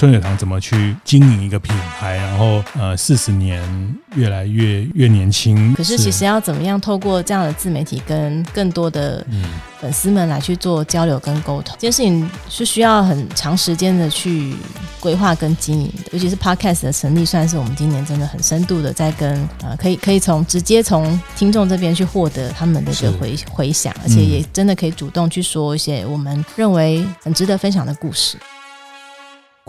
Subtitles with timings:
[0.00, 2.16] 春水堂怎么去经营一个品牌？
[2.16, 3.62] 然后呃，四十年
[4.14, 5.74] 越来越越年轻。
[5.74, 9.22] 可是其实要怎么样透过这样的自媒体跟更多的
[9.78, 14.54] 粉丝们来去做交流跟沟通，这件事情是需要很长时间的去
[15.00, 16.12] 规划跟经营的。
[16.12, 28.38] 尤其是 Podcast 的成立，算是我们今年真的很深度的在跟呃，可以可以从直接从听众这边去获得他们的一个回回响，而且也真的可以主动去说一些我们认为很值得分享的故事。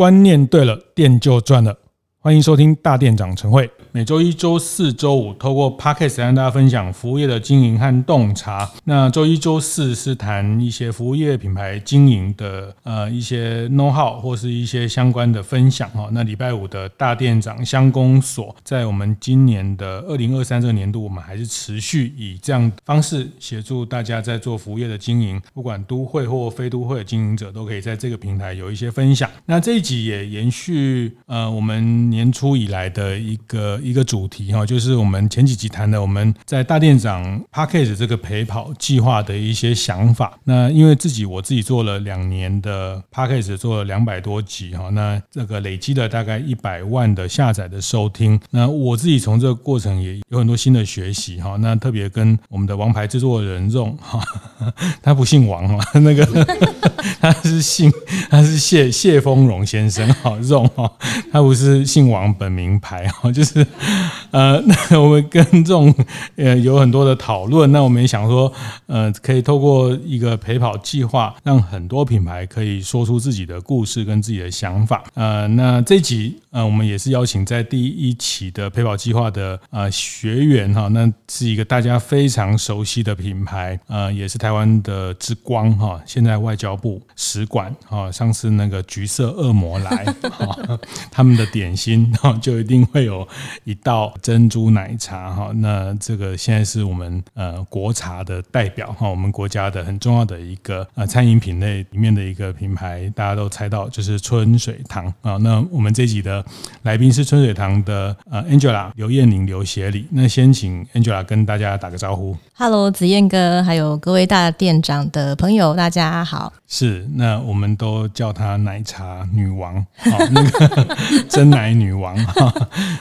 [0.01, 1.77] 观念对了，店就赚了。
[2.17, 3.69] 欢迎收听大店长晨会。
[3.93, 8.71] 每周一、周四、周五，透过 Podcast 跟大家分享服务业的经营和洞察。
[8.85, 16.07] 那周一、周四是谈一些服务业品牌经营的呃一些 know how 或是一些相关的分享哈。
[16.13, 29.29] 那礼拜五的大店长乡公所，在我们今年的二零二三这个年度，我们还是持续以这样方式协助大家在做服务业的经营，不管都会或非都会的经营者，都可以在这个平台有一些分享。
[29.47, 33.80] 那这一集也延续呃我们年初以来的一个。
[33.81, 40.37] 一个主题哈，就是我们前几集谈的，我们在大店长 Podcast 这个陪跑计划的一些想法。
[40.43, 48.39] 那因为自己我自己做了两年的 Podcast，做了两百多集哈，那这个累积了大概一百万的下载的收听。
[48.51, 51.57] 那我自己从这个过程也有很多新的学习哈。
[51.59, 54.19] 那特别跟我们的王牌制作人荣哈，
[55.01, 56.25] 他不姓王哈，那个
[57.19, 57.91] 他是姓
[58.29, 60.91] 他是谢谢丰荣先生哈荣哈，
[61.31, 63.65] 他不是姓王本名牌哈，就是。
[64.31, 65.93] 呃，那 我们跟这种
[66.37, 68.51] 呃有很多的讨论，那我们也想说，
[68.87, 75.03] 呃，可以透过一个陪跑计划，让很多品牌可以说出自己的故事跟自己的想法。
[75.15, 90.79] 呃，那这集呃，我们也是邀请在第一期的陪跑计划的呃学员哈，那是一个大家非常熟悉的品牌，呃，也是台湾的之光哈，现在外交部使馆哈，上次那个橘色恶魔来 哈，
[91.11, 93.27] 他们的点心哈就一定会有。
[93.63, 105.37] 一道珍珠奶茶哈，那这个现在是我们呃国茶的代表哈，我们国家的很重要的一个呃餐饮品类里面的一个品牌，大家都猜到就是春水堂啊。
[105.37, 106.43] 那我们这集的
[106.83, 112.35] 来宾是春水堂的呃 Angela 刘燕玲刘协理，那先请 Angela 跟大家打个招呼。
[112.53, 116.53] Hello，子燕哥，还有各位大店长的朋友，大家好。
[116.67, 122.53] 是，那我们都叫她奶茶女王，好，那个 真奶女王哈。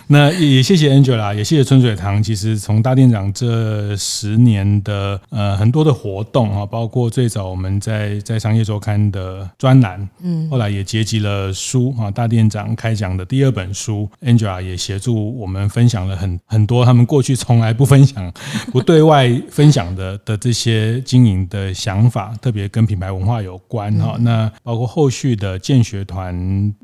[0.06, 2.21] 那也谢谢 Angela，也谢谢春水堂。
[2.21, 12.11] 其实从大店长这十年的呃很多的活动啊，包括最早我们在在商业周刊的专栏，嗯，后来也结集了书哈。
[12.11, 18.32] 大店长开讲的第二本书，Angela 也协助我们分享了很很多他们过去从来不分享、
[18.72, 24.17] 不对外分享的 的这些经营的想法，特别跟品牌文化有关哈。
[24.21, 26.34] 那包括后续的建学团，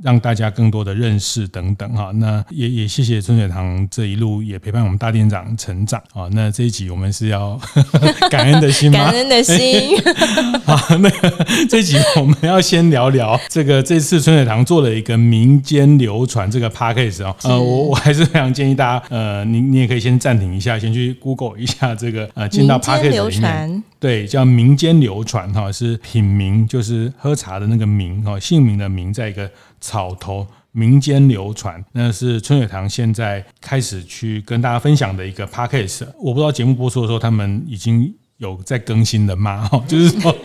[0.04, 2.12] 让大家更多的认识等等哈。
[2.12, 3.56] 那也也谢谢春水堂
[3.91, 6.28] 这一路也陪伴我们大店长成长啊。
[6.33, 7.59] 那这一集我们是要
[8.31, 8.99] 感恩的心吗？
[8.99, 9.97] 感恩的心。
[10.65, 17.37] 好，那个这一集我们要先聊聊这个这次春水堂做了一个民间流传这个 p a c k a g e 哦。
[17.45, 23.83] 呃，我我还是非常建议大家，呃，你你也可以先暂停一下，先去 Google 一下这个呃，进到 p a c k a g e 里面。
[23.99, 29.50] 对，叫民间流传哈，是品名，就是喝茶的那个名哈，姓名的名，在一个
[29.81, 30.47] 草头，
[30.78, 36.06] 民间流传，那是春水堂现在开始去跟大家分享的一个 podcast。
[36.20, 39.66] 我不知道节目播出的时候，他们已经有在更新了吗？
[39.66, 40.36] 哈， 就是说，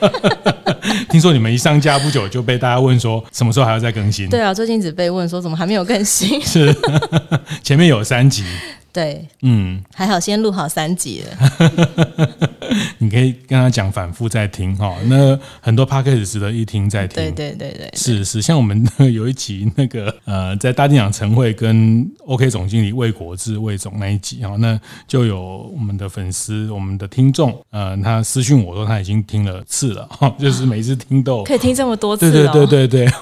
[1.12, 4.30] 听说你们一上架不久就被大家问说，什么时候还要再更新？
[4.30, 6.40] 对啊，最近只被问说，怎么还没有更新？
[6.41, 6.74] 是，
[7.62, 8.46] 前面有三集。
[8.94, 12.38] 对，嗯，还好先录好三集了。
[13.00, 17.16] 你可以跟他讲反复再听哈，那很多 podcast 值得一听再听。
[17.16, 33.14] 对对对对，对，是是，像我们 有一集那个呃，在大店长晨会跟 OK 总经理魏国志魏总那一集哈，那就有我们的粉丝、我们的听众呃，他私讯我说他已经听了次了哈， 就是每次听都可以听这么多次，对对对对对，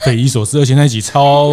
[0.00, 1.52] 匪夷所思，而且那一集超。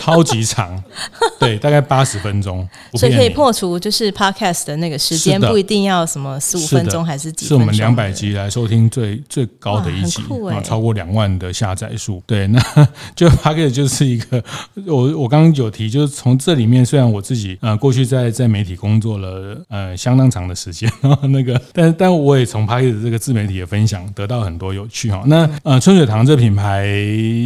[0.00, 0.82] 超级长，
[1.38, 12.22] 对，大概八十分钟，所以可以破除就是 podcast 的那个时间，不一定要什么十五分钟还是几分钟，是我们两百集来收听最最高的一集啊，超过两万的下载数。
[12.26, 12.60] 对，那
[13.14, 14.42] 就 podcast 就是一个，
[14.86, 25.22] 我我刚刚有提，就是从这里面，虽然我自己呃过去在在媒体工作了呃相当长的时间，然后那个，但但我也从 podcast 这个自媒体的分享得到很多有趣哈。
[25.26, 26.86] 那呃春水堂这品牌，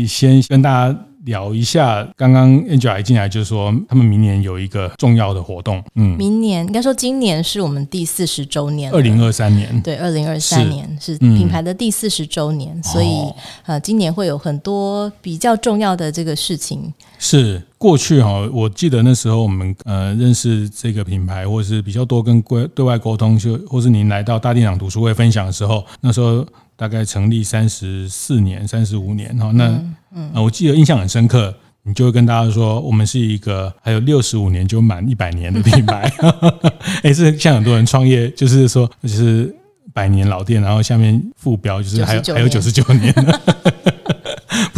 [0.06, 0.98] 先跟大家。
[1.24, 13.36] 聊一下，刚刚 Angela 一进来就说他们明年有一个重要的活动，嗯，明年应该说今年是我们第四十周年，二零二三年，对，二零二三年是，是品牌的第四十周年，嗯、所以、哦、
[13.66, 16.92] 呃，今年会有很多比较重要的这个事情。
[17.18, 17.62] 是。
[17.76, 26.46] 过去哈，我记得那时候我们呃认识这个品牌，或者是比较多跟对对外沟通，就或是您来到大店长读书会分享的时候，那时候。
[26.76, 36.12] 大概成立三十四年、三十五年哈，那嗯，嗯，我记得印象很深刻，你就会跟大家说，我们是一个还有六十五年就满一百年的品牌，
[37.02, 39.54] 哎，是像很多人创业，就是说就是
[39.92, 43.14] 百年老店，然后下面副标就是还有还有九十九年。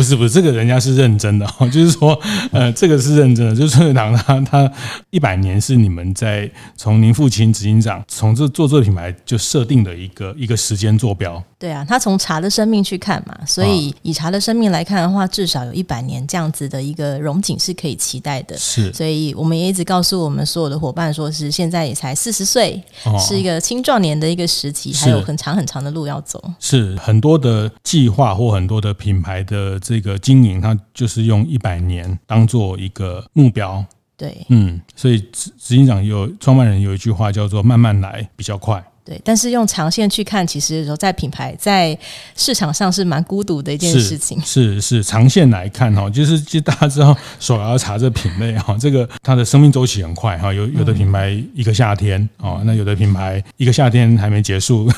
[0.06, 2.16] 不是不是，这个人家是认真的哈，就是说，
[2.52, 4.70] 呃，这个是认真的，就是春水堂他他
[5.10, 11.42] 一百年是你们在从您父亲执行长从这做这个品牌就设定的一个一个时间坐标。
[11.58, 18.56] 对啊，他从茶的生命去看嘛，所以以茶的生命来看的话，至少有一百年这样子的一个荣景是可以期待的。
[18.58, 22.80] 是，所以我们也一直告诉我们所有的伙伴，说是现在也才四十岁，
[23.18, 26.42] 是一个青壮年的一个时期，还有很长很长的路要走。
[26.60, 33.84] 是很多的计划或很多的品牌的这个经营，它就是用一百年当做一个目标。
[34.16, 38.82] 对，嗯，所以执执行长有创办人有一句话叫做“慢慢来比较快”。
[39.04, 41.96] 对，但是用长线去看，其实说在品牌在
[42.34, 44.40] 市场上是蛮孤独的一件事情。
[44.40, 54.90] 是是，是，长线来看哈，就是就大家知道手摇茶这品类哈， 这个它的生命周期很快哈，有有的品牌一个夏天哦，那有的品牌一个夏天还没结束。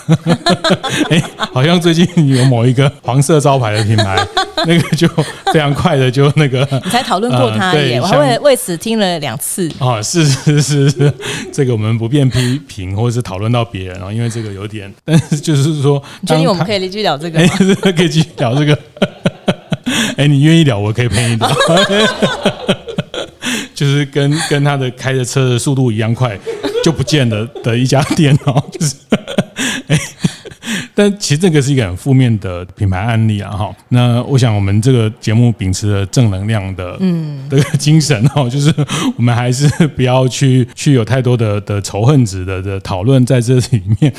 [1.11, 1.21] 哎，
[1.53, 4.27] 好像最近有某一个黄色招牌的品牌，
[4.67, 5.07] 那个就
[5.53, 6.67] 非常快的就那个。
[6.85, 9.71] 你才讨论过他耶，呃、我还为为此听了两次。
[9.79, 11.13] 哦，是 是是是，
[11.53, 13.95] 这个我们不便批评或者是讨论到别人。
[13.95, 17.39] 然后，因为这个有点， 但是就是说，你确定我们可以继续聊这个？
[17.93, 18.79] 可以继续聊这个。
[20.17, 21.51] 哎，你愿意聊，我可以陪你聊。
[23.75, 26.37] 就是跟跟他的开的车的速度一样快，
[26.83, 28.95] 就不见了的一家店哦，就是。
[30.99, 33.73] 但其实这个是一个很负面的品牌案例啊，哈。
[33.91, 38.75] 那我想我们这个节目秉持了正能量的嗯这个精神哈， 就是
[39.17, 44.13] 我们还是不要去 去有太多的的仇恨值的的讨论在这里面。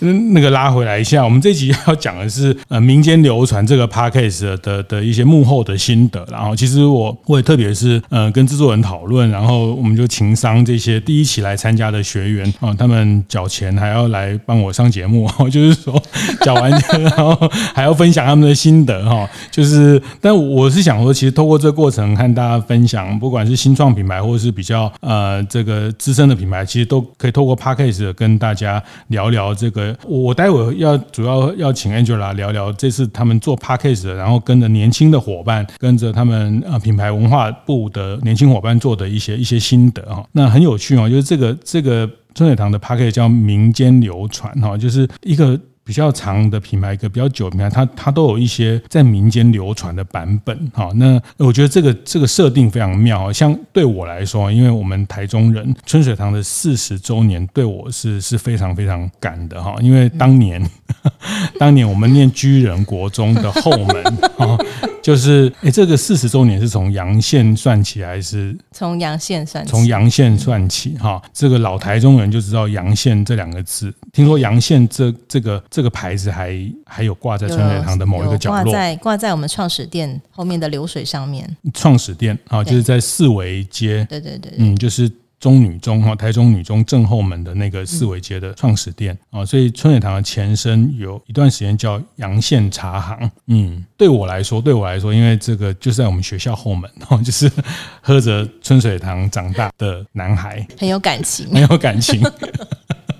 [0.32, 6.26] 那个拉回来一下，我们这集要讲的是呃民间流传这个 podcast 的的一些幕后的心得。
[6.30, 16.02] 然后其实我我也特别是呃跟制作人讨论，然后我们就情商这些第一期来参加的学员啊，他们缴钱还要来帮我上节目，就是说。
[16.42, 17.36] 讲完，然后
[17.74, 29.96] 还要分享他们的心得哈，就是，但我是想说，其实透过这个过程和大家分享，不管是新创品牌或者是比较呃这个资深的品牌，其实都可以透过 Podcast 跟大家聊聊这个。
[30.04, 40.24] 我待会要主要要请 Angela 聊聊这次他们做 Podcast，然后跟着年轻的伙伴，跟着他们呃品牌文化部的年轻伙伴做的一些一些心得哈。
[40.32, 45.58] 那很有趣哦，就是这个这个春水堂的 Podcast 叫民间流传哈，就是一个。
[45.84, 50.70] 比较长的品牌，一个比较久的品牌，它它都有一些在民间流传的版本。
[50.72, 53.32] 哈，那我觉得这个这个设定非常妙。
[53.32, 59.74] 像对我来说，因为我们台中人，春水堂的四十周年对我是是非常非常赶的哈。
[59.80, 60.64] 因为当年，
[61.58, 64.04] 当年我们念居仁国中的后门
[64.36, 64.56] 哈，
[65.02, 69.70] 就是哎，这个四十周年是从阳线算起还是从阳线算起？
[69.70, 71.20] 从阳线算起哈。
[71.32, 73.92] 这个老台中人就知道阳线这两个字。
[74.12, 75.62] 听说阳线这这个。
[75.70, 76.56] 这个牌子还
[76.86, 81.48] 还有挂在春水堂的某一个角落，挂在挂在我们创始店后面的流水上面。
[81.72, 85.10] 创始店啊，就是在四维街，对对对，嗯，就是
[85.42, 93.28] 中女中哈，台中女中正后门的那个四维街的创始店啊，所以春水堂的前身有一段时间叫阳线茶行。
[93.48, 97.50] 嗯，对我来说，对我来说，因为这个就是在我们学校后门哈， 就是
[98.00, 102.22] 喝着春水堂长大的男孩，很有感情， 很有感情。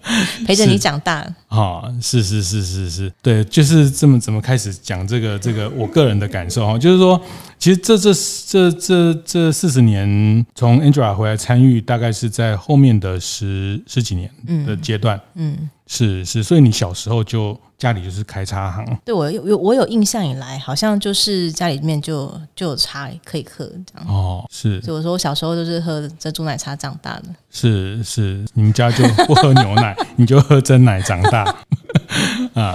[0.47, 1.27] 陪着你长大。
[1.49, 7.21] 啊，是是是是是，对，就是这么怎么开始讲这个这个我个人的感受哈，就是说，
[7.59, 8.13] 其实这这
[8.47, 14.31] 这这这四十年，从 Angela 回来参与，大概是在后面的十十几年
[14.67, 15.57] 的阶段，嗯。
[15.61, 18.99] 嗯是是，所以你小时候就家里就是开茶行？
[19.05, 24.09] 对，我有有我有印象以来，好像就是家里面就就有茶可以喝这样。
[24.09, 24.81] 哦，是。
[24.81, 27.25] 所以我说我小时候就是喝珍珠奶茶长大的。
[27.51, 31.45] 是是，你们家就不喝牛奶， 你就喝真奶长大
[32.55, 32.75] 啊？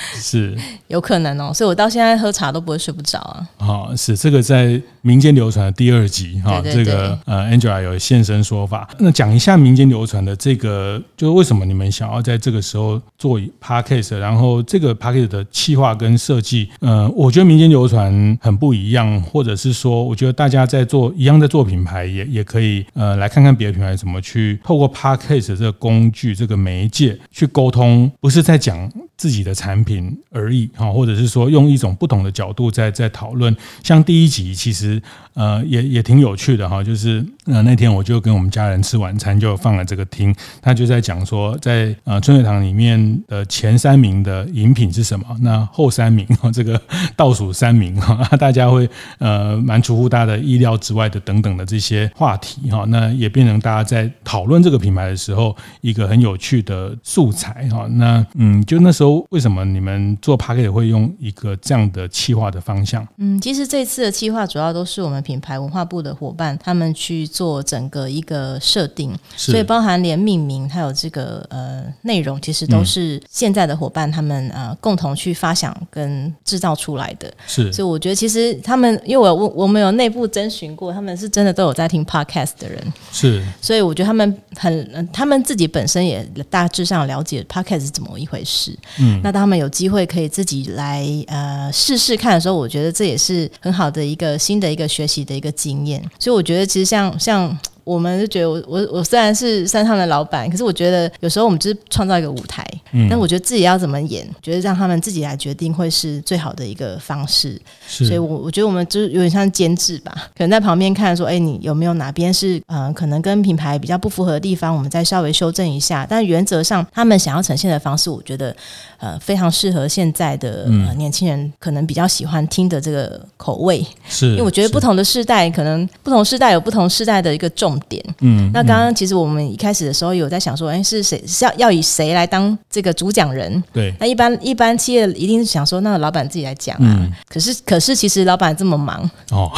[0.14, 0.56] 是
[0.88, 3.48] 有可能哦，所以我到现在喝茶都不会睡不着啊。
[3.58, 8.88] 好、哦，是这个在民间流传的第二集哈，这个呃，Angela 有现身说法。
[8.98, 33.54] 那讲一下民间流传的这个，就是为什么你们想要在这个时候做 Podcast，然后这个 Podcast 的企划跟设计，呃，我觉得民间流传很不一样，或者是说，我觉得大家在做一样在做品牌，也也可以呃来看看别的品牌怎么去透过 Podcast 这个工具这个媒介去沟通，不是在讲自己的产品而已哈，或者是说用一种不同的角度在在讨论。
[33.82, 35.02] 像第一集其实
[35.34, 45.26] 呃也也挺有趣的哈，就是呃那天我就跟我们家人吃晚餐，就放了这个听，他就在讲说，在呃春水堂里面的前三名的饮品是什么？
[45.40, 46.80] 那后三名，这个
[47.16, 57.88] 倒数三名哈，大家会呃蛮出乎大家的意料之外的等等的这些话题哈，那也变成大家在讨论这个品牌的时候一个很有趣的素材哈。
[57.90, 63.06] 那嗯，就那时候为什么你们做 Podcast 会用一个这样的企划的方向？
[63.16, 77.32] 嗯，其实这次的企划主要都是我们品牌文化部的伙伴他们去做整个一个设定，所以包含连命名还有这个呃内容，其实都是现在的伙伴他们呃共同去发想跟制造出来的。
[77.46, 82.92] 是，所以我觉得其实他们，因为我我我们有内部征询过，他们是真的都有在听 Podcast 的人。
[83.12, 88.76] 是，所以我觉得他们很，他们自己本身也大致上了解 Podcast 是怎么一回事。
[89.00, 96.02] 嗯，那当他们有机会可以自己来呃试试看的时候，我觉得这也是很好的一个新的一个学习的一个经验。
[96.18, 97.58] 所以我觉得其实像像。
[97.94, 107.60] 我们就觉得我，我我我虽然是山上的老板，可是我觉得有时候我们就是创造一个舞台，嗯，但我觉得自己要怎么演，觉得让他们自己来决定会是最好的一个方式。
[107.86, 116.06] 是，所以我我觉得我们就是有点像监制吧，可能在旁边看说，哎，你有没有哪边是呃可能跟品牌比较不符合的地方，我们再稍微修正一下。
[116.08, 118.54] 但原则上，他们想要呈现的方式，我觉得
[118.98, 123.84] 呃非常适合现在的、呃、年轻人，可能比较喜欢听的这个口味。
[124.08, 127.78] 是，因为我觉得不同的世代，可能不同世代有不同世代的一个重。
[127.88, 133.62] 点，嗯，那刚刚其实我们一开始的时候有在想说，哎，是谁是要要以谁来当这个主讲人？
[133.72, 136.98] 对，那一般一般企业一定是想说，那老板自己来讲啊。
[137.00, 139.50] 嗯、可是可是其实老板这么忙哦，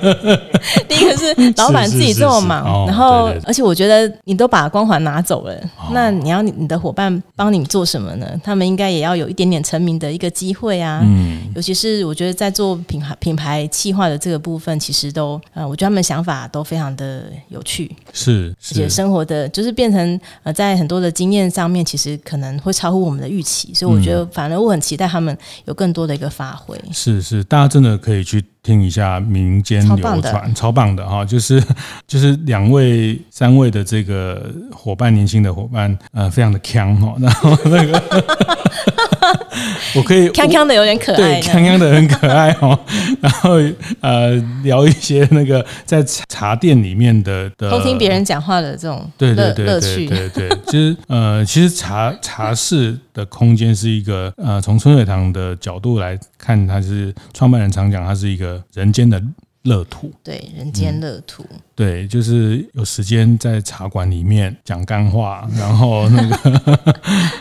[0.88, 8.26] 第一个是老板自己这么忙，是是是是然后、而且我觉得你都把光环拿走了，哦、那你要你的伙伴帮你做什么呢？
[8.42, 11.02] 他们应该也要有一点点成名的一个机会啊。
[11.04, 17.24] 嗯，尤其是我觉得在做品牌品牌企划的这个部分，其实都呃，我觉得他们想法都非常的。
[17.48, 25.36] 有趣是，是，而且生活的就是变成呃，在很多的经验上面，其实可能会超乎我们的预期，所以我觉得反而我很期待他们
[25.66, 26.78] 有更多的一个发挥。
[26.92, 31.24] 是是，大家真的可以去听一下民间流传，超棒的哈！
[31.24, 31.62] 就是
[32.08, 38.02] 就是两位、三位的这个伙伴，年轻的伙伴，呃，非常的强哈，然后那个。
[39.96, 42.78] 我可以康康的有点可爱，对，锵锵的很可爱哦。
[43.20, 43.52] 然后
[44.00, 59.20] 呃，聊一些那个在茶店里面的的偷听别人讲话的这种对对对乐趣，对对对，其实呃，其实茶茶室的空间是一个呃，从春水堂的角度来看，它是创办人常讲，它是一个人间的。
[59.62, 66.94] 乐土，对，人间乐土，嗯，对，就是有时间在茶馆里面讲干话，然后那个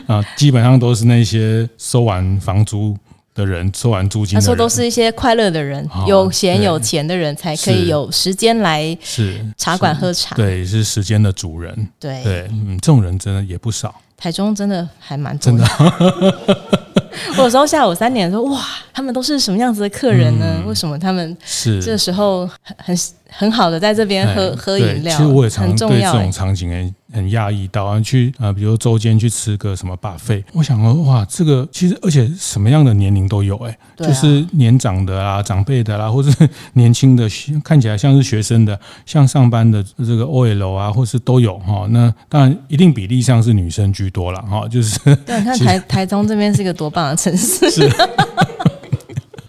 [0.11, 2.97] 啊，基本上都是那些收完房租
[3.35, 12.23] 的人，收完租金他说都是一些快乐的人，哦，有闲有钱的人才可以有时间来是茶馆喝茶，对，是时间的主人，对。
[12.23, 15.37] 对，嗯，这种人真的也不少，台中真的还蛮。
[15.39, 15.63] 真的
[17.37, 18.61] 我有时候下午三点说，哇，
[18.93, 20.57] 他们都是什么样子的客人呢？
[20.59, 22.97] 嗯、为什么他们是这时候很很
[23.29, 25.15] 很好的在这边喝、哎、喝饮料？
[25.15, 37.25] 其实我也常常对这种场景很很讶异到啊，去啊，比如周间去吃个什么 buffet，我想说哇，这个其实而且什么样的年龄都有哎、欸，就是年长的啊、长辈的啦、啊，或者是年轻的，
[37.63, 41.87] 看起来像是学生的，像上班的这个 OL 啊，或是都有哈。
[41.89, 47.71] 那当然一定比例上是女生居多了哈，就是对，看 台台中这边是一个多棒的城市。
[47.71, 47.89] 是。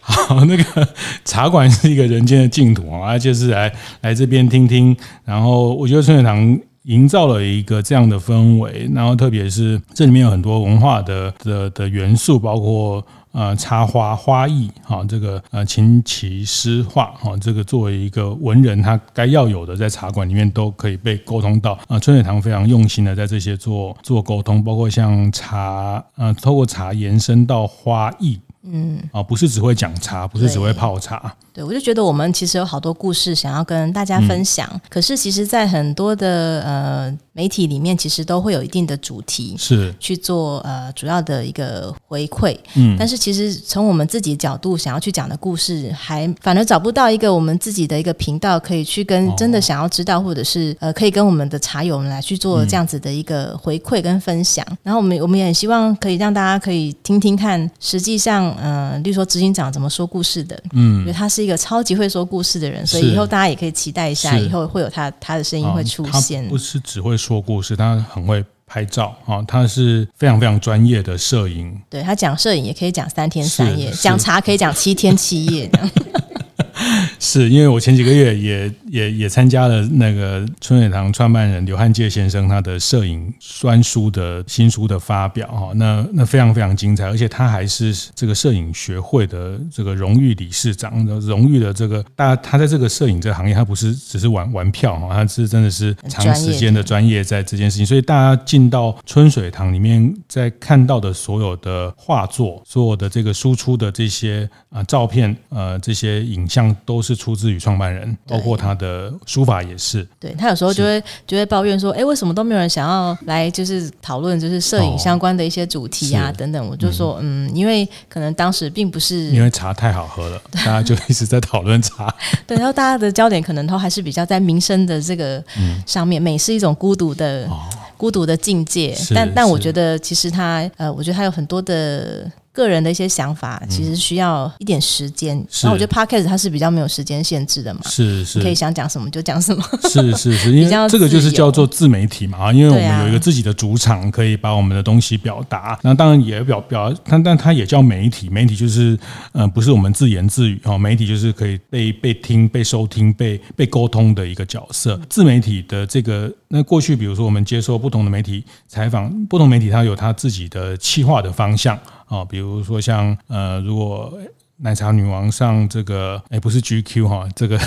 [0.01, 0.89] 好，那个
[1.25, 4.97] 茶馆是一个人间的净土啊，而且是来来这边听听。
[5.25, 21.79] 然后我觉得春水堂营造了一个这样的氛围，然后特别是这里面有很多文化的的的元素，包括呃插花花艺，哈，这个呃琴棋诗画，哈，这个作为一个文人他该要有的，在茶馆里面都可以被沟通到。
[21.89, 28.39] 啊，春水堂非常用心的在这些做做沟通，包括像茶，呃，透过茶延伸到花艺。
[28.69, 31.33] 嗯，啊，不是只会讲茶，不是只会泡茶。
[31.57, 34.69] 对，我就觉得我们其实有好多故事想要跟大家分享。
[34.75, 42.55] 嗯、可是，其实，在很多的呃媒体里面，其实都会有一定的主题，是去做呃主要的一个回馈。
[42.75, 54.63] 嗯，但是其实从我们自己角度想要去讲的故事，还反而找不到一个我们自己的一个频道，可以去跟真的想要知道，或者是呃可以跟我们的茶友们来去做这样子的一个回馈跟分享。
[54.69, 60.63] 嗯、然后我们我们也很希望可以让大家可以听听看，实际上呃，例如说执行长怎么说故事的。
[60.75, 66.43] 嗯，因为他是一个超级会说故事的人，所以以后大家也可以期待一下，以后会有他他的声音会出现。
[66.43, 71.81] 他不是只会说故事，他很会拍照啊，他是非常非常专业的摄影。
[71.89, 75.71] 对，他讲摄影也可以讲三天三夜，讲茶可以讲七天七夜。
[77.27, 106.73] 是因为我前几个月也也也参加了那个春水堂创办人刘汉介先生他的摄影专书的新书的发表哈，那那非常非常精彩，而且他还是这个摄影学会的这个荣誉理事长，荣誉的这个大家他在这个摄影这个行业，他不是只是玩玩票哈，他是真的是长时间的专业在这件事情，所以大家进到春水堂里面，在看到的所有的画作，所有的这个输出的这些啊照片呃这些影像。
[106.85, 110.07] 都是出自于创办人，包括他的书法也是。
[110.21, 122.15] 对，他有时候就会就会抱怨说：“哎，为什么都没有人想要来就是讨论就是摄影相关的一些主题啊等等？”我就说：“嗯，因为可能当时并不是因为茶太好喝了， 大家就一直在讨论茶。
[122.47, 125.43] 对，然后大家的焦点可能都还是比较在民生的这个
[125.87, 126.21] 上面。
[126.21, 127.49] 美是一种孤独的
[127.97, 132.29] 孤独的境界，但但我觉得其实他呃，我觉得他有很多的。
[132.57, 135.37] 个人的一些想法，其实需要一点时间。
[135.63, 139.63] 那、嗯、我觉得 Podcast 它是比较没有时间限制的嘛，是是，可以想讲什么就讲什么。
[139.83, 145.79] 是是是， 因为这个就是叫做自媒体嘛啊，因为我们有一个自己的主场，可以把我们的东西表达。
[145.83, 148.99] 那当然也表表，但但它也叫媒体，媒体就是
[149.33, 154.99] 呃，不是我们自言自语哦，媒体就是可以被被听、被收听、被被沟通的一个角色。
[155.11, 161.77] 自媒体的这个，那过去比如说我们接受不同的媒体采访，不同媒体它有它自己的企划的方向。
[162.07, 164.17] 啊，比如说像呃，如果
[164.59, 167.59] 奶茶女王上这个，哎，不是 GQ 哈，这个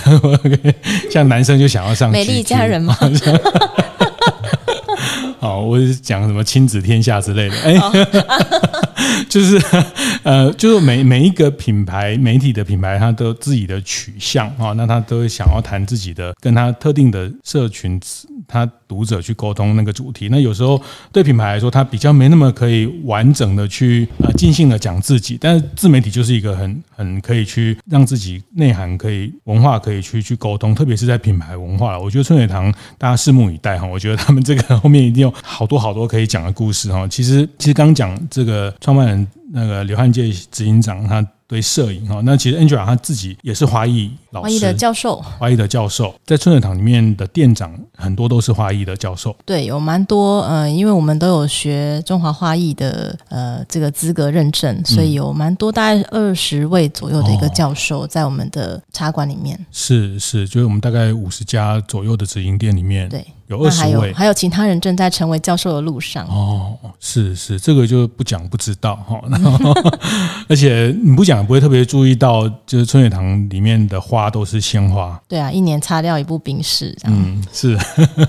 [1.12, 2.96] 像男生就想要上美丽佳人吗？
[5.40, 7.76] 好，我是讲什么亲子天下之类的，哎，
[9.30, 9.62] 就是
[10.24, 18.00] 呃，就是每每一个品牌媒体的品牌，它都有自己的取向啊，那他都想要谈自己的，跟他特定的社群。
[18.48, 37.08] 他读者去沟通那个主题，那有时候对品牌来说，他比较没那么可以完整的去呃尽兴的讲自己，但是自媒体就是一个很很可以去让自己内涵可以文化可以去去沟通，特别是在品牌文化，我觉得春水堂大家拭目以待哈，我觉得他们这个后面一定有好多好多可以讲的故事哈。
[37.08, 41.24] 其实其实刚讲这个创办人那个刘汉介执行长他。
[41.50, 49.36] 对摄影哈，那其实 Angela 她自己也是华裔老师，的教授，华裔的教授，在春水堂里面的店长很多都是华裔的教授。
[49.44, 59.58] 对，有蛮多，呃，因为我们都有学中华花艺的呃这个资格认证，所以有蛮多，大概二十位左右的一个教授在我们的茶馆里面。
[59.58, 63.26] 哦、是是，就是我们大概五十家左右的直营店里面，对。
[63.50, 66.24] 有二十位，还有其他人正在成为教授的路上。
[66.28, 69.20] 哦，是是，这个就不讲不知道哈。
[70.48, 75.20] 而且你不讲不会特别注意到，就是春水堂里面的花都是鲜花。
[75.28, 77.18] 对啊，一年擦掉一部冰室这样。
[77.18, 77.78] 嗯，是。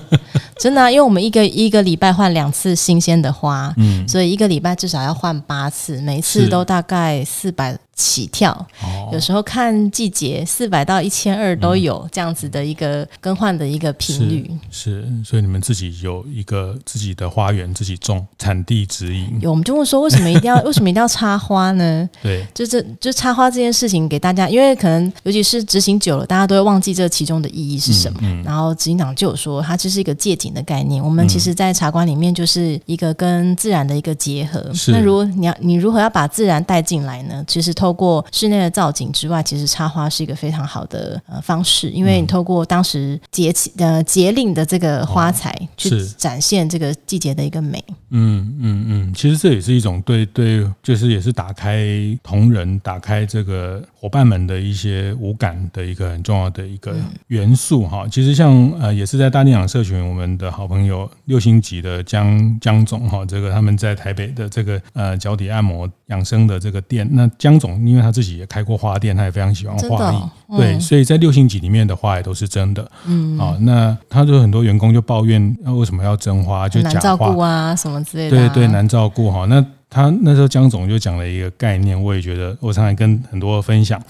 [0.57, 7.77] 真的啊，因为我们一个一个礼拜换两次新鲜的花，嗯，所以一个礼拜至少要换八次，每次都大概四百。
[8.01, 8.65] 起跳，
[9.13, 14.49] 有时候看季节，四百到一千二都有这样子的一个更换的一个频率。
[14.71, 19.39] 是，是，所以你们自己有一个自己的花园，自己种，产地指引。
[19.39, 22.09] 有，我们就问说，为什么一定要 为什么一定要插花呢？
[22.23, 28.19] 对，就这就插花这件事情给大家，因为可能尤其是执行久了，大家都会忘记这其中的意义是什么。
[28.23, 31.03] 嗯嗯、然后执行长就有说，它就是一个借景的概念。
[31.03, 34.73] 我们其实，在茶馆里面就是一个跟自然的一个结合。
[34.73, 37.43] 是那如果你要你如何要把自然带进来呢？
[37.45, 47.83] 其实透过室内的造景之外，其实插花是一个非常好的呃方式，因为你透过当时节气呃节令的这个花材去展现这个季节的一个美。
[48.09, 51.87] 嗯嗯嗯，其实这也是一种对对，就是也是打开
[52.21, 56.95] 同仁、打开这个伙伴们的一些五感的一个很重要的一个
[57.27, 58.05] 元素哈。
[58.09, 68.11] 其实像呃也是在大店长社群，我们的好朋友六星级的江江总哈，这个他们在台北的这个呃脚底按摩养生的这个店，那江总因为他。
[68.11, 70.17] 自己也开过花店，他也非常喜欢花艺，
[70.49, 72.91] 嗯、对，所以在六星级里面的花也都是真的。
[73.05, 76.67] 嗯，啊，那他就很多员工就抱怨，那为什么要真花？
[76.67, 78.49] 就假花难照顾啊，什么之类的、啊。
[78.53, 79.45] 对对，难照顾哈。
[79.45, 84.01] 那他那时候江总就讲了一个概念，我也觉得我常常跟很多分享。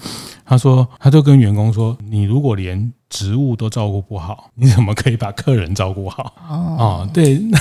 [0.44, 7.58] 他说，他就跟员工说：“你如果连职务都照顾不好，你怎么可以把客人照顾好？”哦，哦，对， 那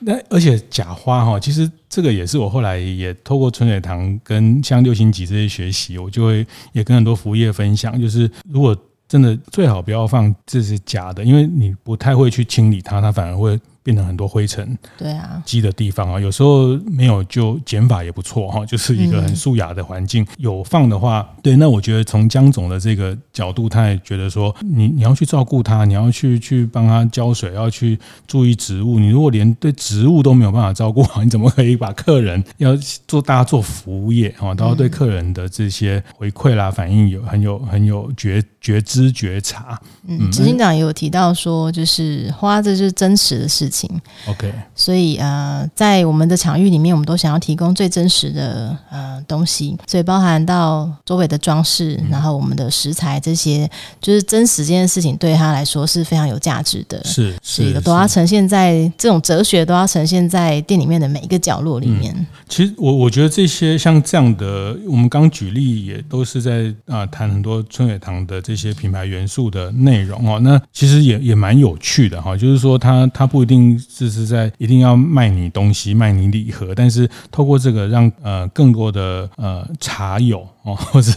[0.00, 8.76] 那而且假花哈，其实这个也是我后来也透过春水堂跟像六星级这些学习，我就会也跟很多服务业分享，就是如果
[9.08, 13.58] 真的最好不要放这是假的，因为你不太会去清理它，它反而会。
[13.90, 20.24] 变成很多灰尘，对啊，积的地方啊，有时候没有就减法也不错哈， 就是一个很素雅的环境。
[20.38, 27.98] 有放的话，对，那我觉得从江总的这个角度，他也觉得说，你你要去照顾它，你要去去帮它浇水，要去
[28.28, 29.00] 注意植物。
[29.00, 32.76] 你如果连对植物都没有办法照顾好， 你怎么可以把客人要
[33.08, 39.80] 做大家做服务业啊，都要对客人的这些回馈啦、反应有很有很有觉觉知觉察。
[40.06, 43.79] 嗯，执行长也有提到说，就是花这就是真实的事情。
[44.26, 57.02] OK，所以呃，在我们的场域里面，我们都想要提供最真实的呃东西，所以包含到周围的装饰，然后我们的食材这些，就是真实这件事情对他来说是非常有价值的。
[57.04, 62.14] 是，是都要呈现在这种哲学都要呈现在店里面的每一个角落里面。
[62.18, 70.40] 嗯、其实我我觉得这些像这样的，我们刚举例也都是在啊谈很多春水堂的这些品牌元素的内容哦。
[70.40, 73.59] 那其实也也蛮有趣的哈，就是说它它不一定。
[73.78, 81.12] 是是在一定要卖你东西，卖你礼盒，但是透过这个让呃更多的呃茶友哦， 或者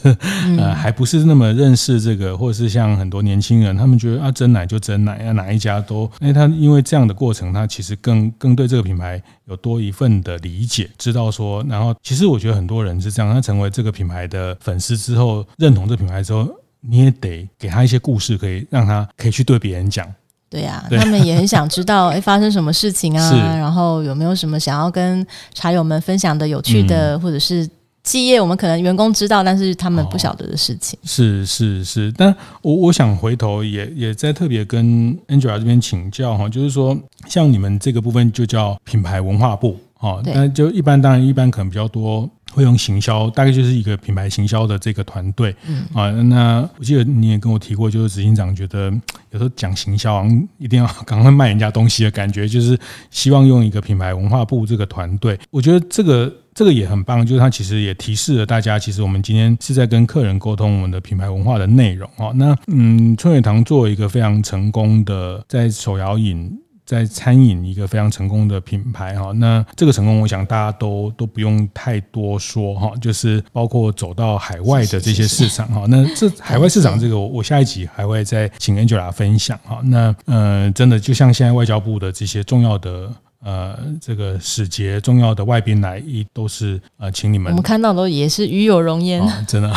[0.57, 16.47] 呃还不是那么认识这个，或者是像很多年轻人，他们觉得啊真奶就真奶，啊哪一家都，因为他因为这样的过程，他其实更更对这个品牌有多一份的理解，知道说，然后其实我觉得很多人是这样，他成为这个品牌的粉丝之后，认同这品牌之后，
[16.81, 20.07] 你也得给他一些故事，可以让他可以去对别人讲。
[20.53, 23.57] 对呀、啊，他们也很想知道， 哎，发生什么事情啊？
[23.57, 27.67] 然后有没有什么想要跟茶友们分享的有趣的，嗯、或者是
[28.03, 30.99] 企业我们可能员工知道，但是他们不晓得的事情？
[31.01, 36.95] 哦、是是是，但我我想回头也也在特别跟 Angela 这边请教哈，就是说
[37.27, 42.29] 像你们这个部分就叫品牌文化部哦，那就一般当然一般可能比较多。
[42.53, 48.91] 会用行销，大概就是一个品牌行销的这个团队，嗯啊，那我记得你也跟我提过，就是执行长觉得
[49.31, 50.23] 有时候讲行销，
[50.59, 52.77] 一定要 赶快卖人家东西的感觉，就是
[53.09, 55.35] 希望用一个品牌文化部这个团队。
[55.49, 62.31] 我觉得这个这个也很棒，就是他其实也提示了大家，其实我们今天是在跟客人沟通我们的品牌文化的内容哦。
[62.35, 66.55] 那嗯，春水堂作为一个非常成功的在手摇饮。
[66.85, 75.85] 在餐饮一个非常成功的品牌哈，那这个成功，我想大家都都不用太多说哈，就是包括走到海外的这些市场哈。
[75.87, 79.81] 那这海外市场这个，我下一集还会再请 Angela 分享哈。
[79.83, 83.11] 那呃，真的就像现在外交部的这些重要的。
[83.43, 87.51] 呃，这个使节重要的外宾来，一都是呃，请你们。
[87.51, 89.73] 我们看到的也是与有荣焉，哦，真的，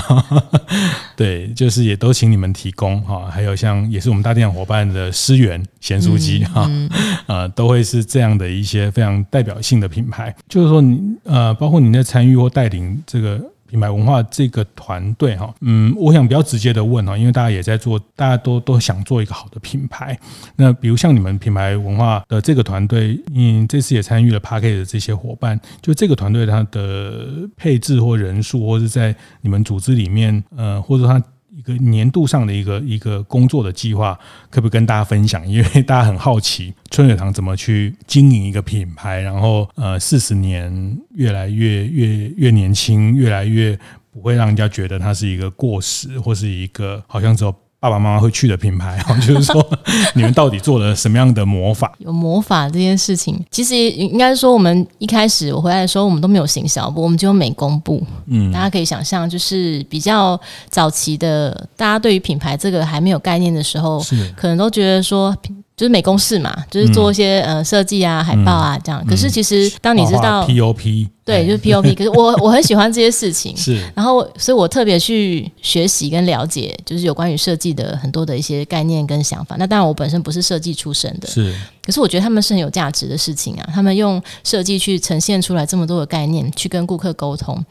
[1.17, 6.89] 对，就是也都请你们提供哈，还有像也是我们大电影伙伴的思源咸酥鸡哈，嗯
[7.27, 13.41] 嗯、呃，都会是这样的一些非常代表性的品牌，就是说你呃，包括你在参与或带领这个。
[13.69, 20.19] 品牌文化这个团队哈，嗯，我想比较直接的问哈，因为大家也在做，大家都都想做一个好的品牌。
[20.57, 31.23] 那比如像你们品牌文化的这个团队，嗯，这次也参与了 Parket 的这些伙伴，就这个团队它的配置或人数，或是在你们组织里面，呃，或者说它。
[31.57, 34.19] 一个年度上的一个一个工作的计划，
[34.51, 35.49] 可不可以跟大家分享？
[35.49, 43.79] 因为大家很好奇春水堂怎么去经营一个品牌，然后呃，四十年越来越越越年轻，越来越
[44.13, 47.55] 不会让人家觉得它是一个过时，或是一个好像只有。
[47.87, 49.65] 爸爸妈妈会去的品牌， 就是说，
[50.15, 51.93] 你们到底做了什么样的魔法？
[52.01, 58.03] 有魔法这件事情，其实应该说，我们一开始我回来的时候，我们都没有行销部，我们只有美工部。
[58.27, 65.33] 嗯，大家可以想象，就是比较早期的，大家对于品牌这个还没有概念的时候，是可能都觉得说。
[65.77, 69.03] 就是美工室嘛，就是做一些、嗯、呃设计啊、海报啊这样。
[69.05, 71.95] 嗯、可是其实当你知道 POP，对，就是 POP。
[71.95, 73.79] 可是我我很喜欢这些事情， 是。
[73.95, 79.57] 然后，所以我特别去学习跟了解，就是有关于设计的很多的一些概念跟想法。
[79.59, 81.55] 那当然，我本身不是设计出身的，是。
[81.83, 87.63] 可是我觉得他们是很有价值的事情啊，他们用设计去呈现出来这么多的概念，去跟顾客沟通。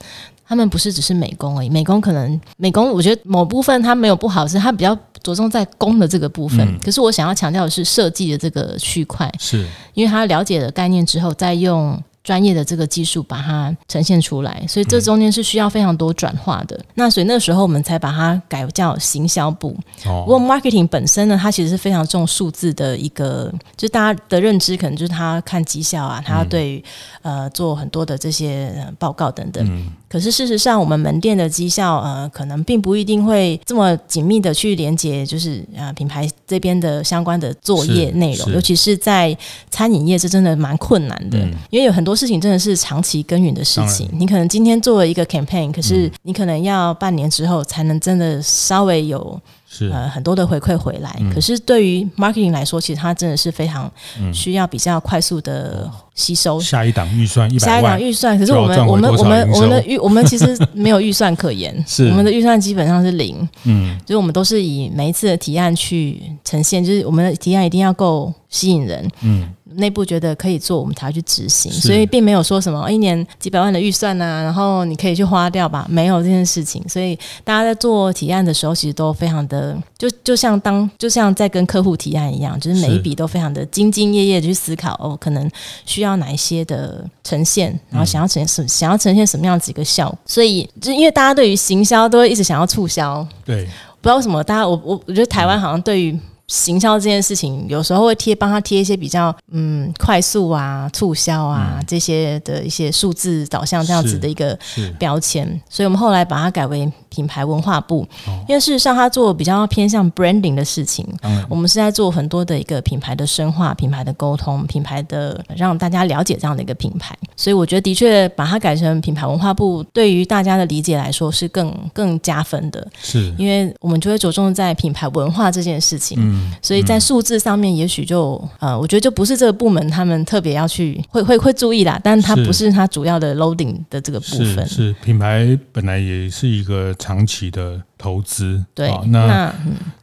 [0.47, 6.59] 他们不是只是美工而已，美工可能美工，我觉得某部分它没有不好，是它比较着重在工的这个部分。
[6.59, 16.75] 嗯、可是我想要强调的是设计的这个区块，是，因为他了解了概念之后，再用专业的这个技术把它呈现出来，所以这中间是需要非常多转化的。
[16.77, 19.75] 嗯、那所以那时候我们才把它改叫行销部。
[20.05, 26.83] 哦，不过 marketing 本身呢，它其实是非常重数字的一个，就大家的认知可能就是他看绩效啊，他要对、
[27.23, 29.65] 嗯、呃做很多的这些报告等等。
[29.67, 39.37] 嗯可是事实上，我们门店的绩效，呃，可能并不一定会这么紧密的去连接，就是呃品牌这边的相关的作业内容，尤其是在
[39.69, 44.09] 餐饮业，这真的蛮困难的，嗯、因为有很多事情真的是长期耕耘的事情。
[44.13, 49.37] 你可能今天做了一个 campaign，可是你可能要半年之后才能真的稍微有。
[49.77, 49.89] 是。
[49.89, 53.91] 呃很多的回馈回来，嗯、可是对于 marketing 来说，其实它真的是非常
[54.33, 56.59] 需要比较快速的吸收。
[56.61, 62.07] 下一档预算一百万，下一档预算，可是我们我们我们我们的预我们其实没有预算可言， 是。
[62.09, 63.47] 我们的预算基本上是零。
[63.63, 69.05] 嗯，就是我们都是以每一次的提案去呈现，就是我们的提案一定要够吸引人。
[69.21, 69.49] 嗯。
[69.77, 76.83] 内部觉得可以做，我们才会去执行，所以并没有说什么一年几百万的预算啊，然后你可以去花掉吧，没有这件事情。
[76.87, 85.49] 所以大家在做提案的时候，其实都非常的就就像当就像在跟客户提案一样，就是每一笔都非常的兢兢业业去思考哦，可能
[85.85, 90.17] 需要哪一些的呈现，然后想要呈现什、嗯、想要呈现什么样子一个效果。
[90.25, 93.65] 所以就因为大家对于行销都会一直想要促销，对，
[94.01, 96.19] 不知道为什么大家我我我觉得台湾好像对于。
[96.47, 104.57] 行销这件事情，有时候会贴帮他贴一些比较嗯快速啊促销啊、嗯、这些的一些数字导向这样子的一个
[104.99, 123.33] 标签，所以我们后来把它改为品牌文化部，哦、因为事实上他做比较偏向 branding 的事情，嗯、我们是在做很多的一个品牌的深化、品牌的沟通、品牌的让大家了解这样的一个品牌，所以我觉得的确把它改成品牌文化部，对于大家的理解来说是更更加分的，是。
[123.37, 126.17] 因为我们就会着重在品牌文化这件事情。
[126.19, 134.67] 嗯所以在数字上面，也许就呃，我觉得就不是这个部门他们特别要去会会会注意啦，但它不是它主要的 loading 的这个部分。
[134.67, 134.95] 是，是。
[135.03, 139.55] 品牌本来也是一个长期的投资，对，那，那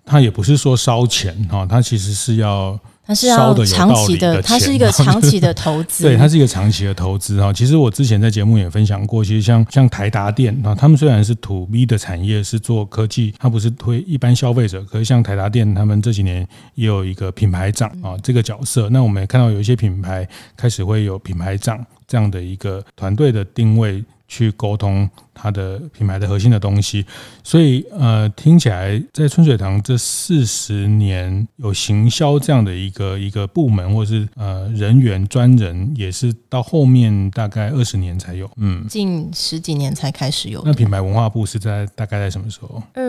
[0.04, 2.78] 它也不是说烧钱哈，它其实是要。
[3.04, 6.04] 它是要长期的，它是一个长期的投资。
[6.06, 7.52] 对，它是一个长期的投资哈。
[7.52, 14.84] 其实我之前在节目也分享过，其实像像台达电啊，他们虽然是 to B 的产业，是做科技，它不是推一般消费者。
[14.84, 18.88] 可是像台达电，他们这几年也有一个品牌长啊这个角色。
[18.90, 24.02] 那我们也看到有一些品牌开始会有品牌长这样的一个团队的定位。
[24.28, 25.06] 去沟通
[25.42, 27.04] 它的品牌的核心的东西，
[27.42, 40.62] 所以呃，听起来在春水堂这四十年有行销这样的一个一个部门，或是呃人员专人，也是到后面大概二十年才有，嗯，近十几年才开始有。
[40.64, 42.80] 那品牌文化部是在大概在什么时候？
[42.94, 43.02] 二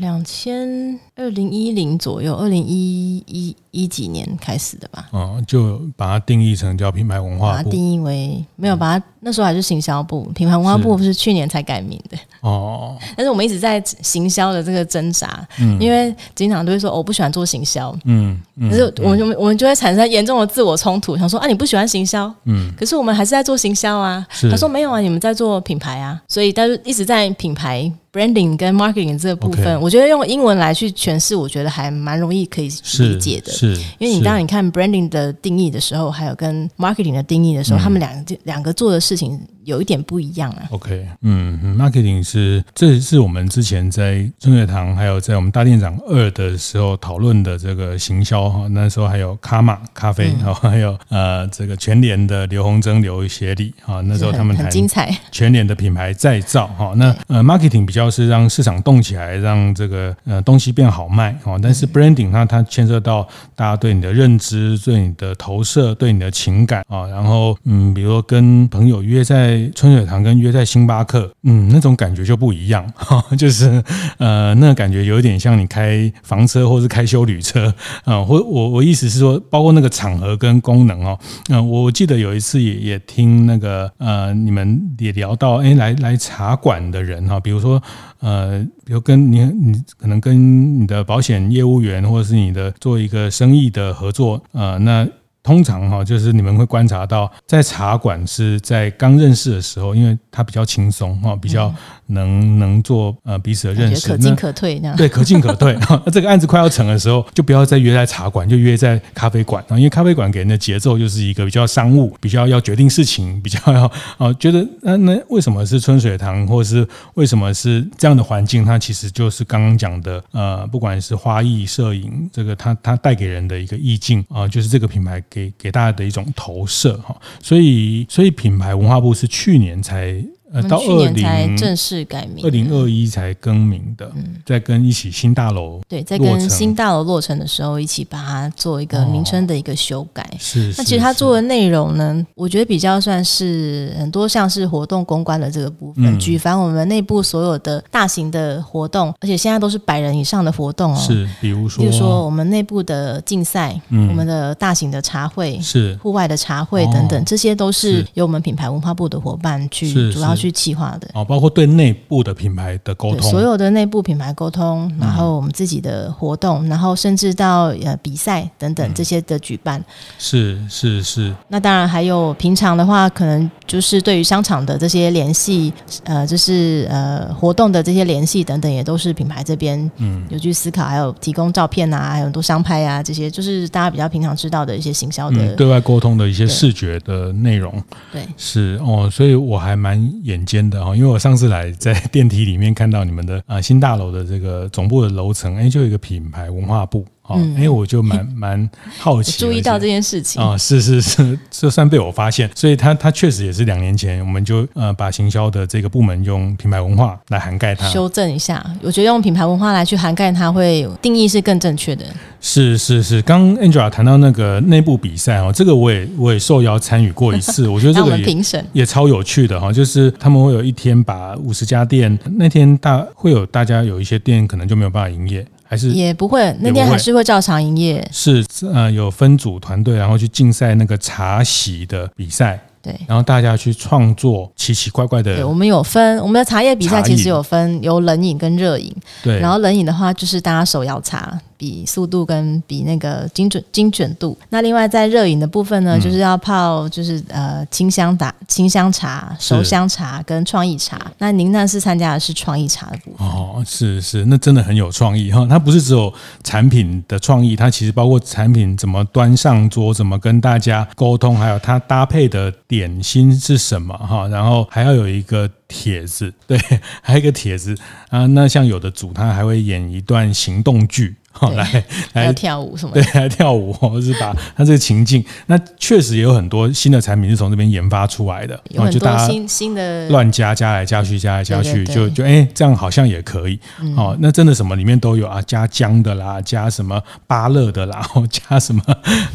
[0.00, 5.08] 两千二零一零左右，二零一一一几年开始的吧？
[5.12, 10.56] 哦，就把它定义成叫品牌文化部，把它定义为没有把它那时候还是行销部品牌。
[10.56, 12.16] 文化部是去年才改名的。
[12.40, 27.92] 哦，但是我们一直在行销的这个挣扎，嗯，因为经常都会说我不喜欢做行销，嗯，可是我们我们就会产生严重的自我冲突，想说啊你不喜欢行销，嗯，可是我们还是在做行销啊，他说没有啊，你们在做品牌啊，所以但是一直在品牌。
[28.18, 29.78] Branding 跟 marketing 这个部分，Okay.
[29.78, 33.52] 我觉得用英文来去诠释，我觉得还蛮容易可以理解的。
[33.52, 40.64] 是，是因为你当你看 branding 的定义的时候，还有跟 marketing 的定义的时候，嗯、他们两两个做的事情有一点不一样啊。
[40.70, 48.66] OK，嗯，marketing 是这是我们之前在春水堂，还有在我们大店长二的时候讨论的这个行销哈。
[48.72, 54.00] 那时候还有卡玛咖啡，然后、嗯、还有呃这个全联的刘洪征、刘协理哈。
[54.00, 56.94] 那时候 他们很精彩全联的品牌再造哈。
[56.96, 58.07] 那呃 marketing 比较。
[58.08, 61.60] 要是让市场动起来，让这个呃东西变好卖哦。
[61.62, 67.06] 但是 branding 它它牵涉到大家对你的认知、对你的投射、对你的情感啊。
[67.06, 73.22] 然后嗯，比如说跟朋友约在春水堂，跟约在星巴克，嗯，那种感觉就不一样哈。
[73.36, 73.84] 就是
[74.16, 78.24] 呃，那感觉有点像你开房车或是开修旅车啊。
[78.24, 81.18] 或我我意思是说，包括那个场合跟功能哦。
[81.50, 87.82] 嗯，我记得有一次也也听那个呃，你们也聊到，哎，来来茶馆的人哈，比如说。
[88.20, 95.06] 呃，比如跟你，你可能跟你的保险业务员，或者是你的做一个生意的合作，啊，那
[95.48, 101.74] 通常哈，就是你们会观察到，在茶馆是在刚认识的时候，因为它比较轻松哈，比较。
[102.10, 104.96] 能能做呃彼此的认识，可进可退那样。
[104.96, 105.76] 对，可进可退。
[105.78, 109.62] 那 这个案子快要成的时候，就不要再约在茶馆，就约在咖啡馆。
[109.72, 113.84] 因为咖啡馆给人的节奏就是一个比较商务，比较要决定事情，比较要
[114.16, 118.64] 啊觉得那那为什么是春水堂，或者是为什么是这样的环境？
[118.64, 127.16] 它其实就是刚刚讲的呃，不管是花艺、摄影，这个它它带给人的一个意境啊，就是这个品牌给给给大家的一种投射哈。
[127.40, 130.24] 所以所以品牌文化部是去年才。
[130.52, 140.22] 呃，到二零才正式改名，二零二一才更名的，嗯，在跟一起新大楼对，在跟新大楼落成的时候，一起把它做一个名称的一个修改。
[140.22, 150.98] 哦、是，那其实它做的内容呢，我觉得比较算是很多像是活动公关的这个部分，嗯、举凡我们内部所有的大型的活动，而且现在都是百人以上的活动哦。
[150.98, 160.37] 是，比如说，比如说我们内部的竞赛，嗯，我们的大型的茶会，是户外的茶会等等，哦、这些都是由我们品牌文化部的伙伴去主要。
[160.38, 161.08] 去企划的。
[161.14, 169.82] 哦，包括对内部的品牌的沟通，所有的内部品牌沟通，然后我们自己的活动，嗯、然后甚至到呃比赛等等这些的举办，
[170.18, 171.34] 是是是。
[171.48, 175.72] 那当然还有平常的话，可能就是对于商场的这些联系，
[176.04, 180.24] 呃，就是呃活动的这些联系等等，也都是品牌这边嗯。
[180.30, 187.82] 有去思考，还有提供照片啊，还有很多商拍啊，这些就是大家比较平常知道的一些行销的、嗯、对外沟通的一些视觉的内容。
[188.12, 189.98] 对，是哦，所以我还蛮。
[190.28, 197.04] 眼尖的哈，因为我上次来在电梯里面看到你们的啊新大楼的这个总部的楼层，哎，就有一个品牌文化部。
[197.36, 200.42] 嗯，为，我就蛮 蛮好奇，注意到这件事情。
[200.42, 212.04] 啊，是是是，就算被我发现，所以他他确实也是两年前，我们就呃把行销的这个部门用品牌文化来涵盖它，修正一下，我觉得用品牌文化来去涵盖它，会定义是更正确的。
[212.40, 225.44] 是是是，刚 Angela 谈到那个内部比赛哦，这个我也我也受邀参与过一次，我觉得这 个也评审也超有趣的哈，就是他们会有一天把五十家店，那天大会有大家有一些店可能就没有办法营业。
[225.68, 228.08] 还是也不会，那天还是会照常营业。
[228.10, 232.58] 是呃，有分组团队，然后去竞赛那个茶席的比赛。
[232.80, 235.34] 对，然后大家去创作奇奇怪怪的。
[235.34, 238.94] 对，我们有分我们的茶叶比赛，其实有分有冷饮跟热饮。
[239.22, 241.38] 对，然后冷饮的话，就是大家手摇茶。
[241.58, 251.10] 比速度跟比那个精准精准度，那另外在热饮的部分呢，嗯、就是要泡就是呃清香打清香茶、熟香茶跟创意茶。
[251.18, 255.44] 那您那是参加的是创意茶的部分哦，是是，那真的很有创意哈。
[255.50, 264.28] 它不是只有产品的创意，它其实包括产品怎么端上桌，怎么跟大家沟通，还有它搭配的点心是什么哈。
[264.28, 266.56] 然后还要有一个帖子，对，
[267.02, 267.76] 还有一个帖子
[268.10, 268.26] 啊。
[268.26, 271.16] 那像有的组，他还会演一段行动剧。
[271.38, 272.92] 好，来 来跳舞什么？
[272.92, 278.58] 对，来跳舞，或 是把它这个情境，那确实也有很多新的产品是从这边研发出来的。
[278.70, 283.58] 有很多新新的乱加加来加去，加来加去，就就哎，这样好像也可以。
[283.96, 288.82] 哦，那真的什么里面都有啊，加姜的啦，加什么芭乐的啦，或加什么